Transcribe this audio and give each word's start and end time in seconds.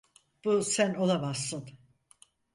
Bu 0.45 0.63
sen 0.63 0.93
olamazsın. 0.93 1.67